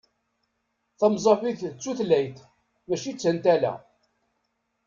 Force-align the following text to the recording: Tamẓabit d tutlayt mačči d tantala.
Tamẓabit 0.99 1.59
d 1.73 1.75
tutlayt 1.81 2.37
mačči 2.87 3.11
d 3.13 3.17
tantala. 3.21 3.73